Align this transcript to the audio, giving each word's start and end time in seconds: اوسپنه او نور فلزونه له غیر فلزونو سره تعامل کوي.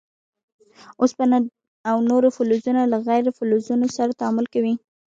اوسپنه 1.01 1.37
او 1.89 1.95
نور 2.09 2.23
فلزونه 2.35 2.81
له 2.91 2.97
غیر 3.07 3.25
فلزونو 3.37 3.87
سره 3.97 4.17
تعامل 4.19 4.45
کوي. 4.53 4.73